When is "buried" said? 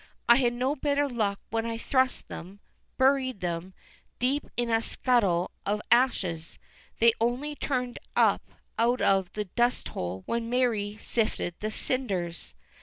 2.97-3.39